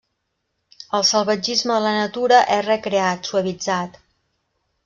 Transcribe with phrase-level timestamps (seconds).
[0.99, 4.05] El salvatgisme de la natura és recreat, suavitzat.